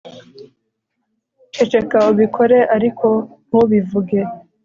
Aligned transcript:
ceceka 1.53 1.99
ubikore 2.13 2.57
ariko 2.75 3.07
ntubivuge 3.47 4.19